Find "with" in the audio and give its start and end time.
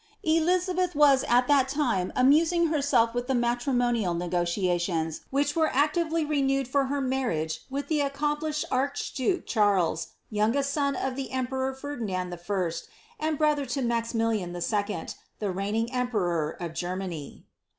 3.13-3.27, 7.69-7.87